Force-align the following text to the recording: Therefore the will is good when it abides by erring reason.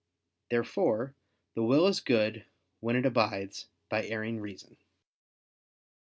Therefore 0.49 1.13
the 1.53 1.61
will 1.61 1.85
is 1.85 1.99
good 1.99 2.47
when 2.79 2.95
it 2.95 3.05
abides 3.05 3.67
by 3.87 4.03
erring 4.03 4.39
reason. 4.39 4.77